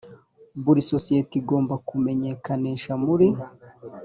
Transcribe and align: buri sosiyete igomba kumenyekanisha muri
buri 0.63 0.81
sosiyete 0.91 1.33
igomba 1.41 1.75
kumenyekanisha 1.87 2.91
muri 3.05 3.27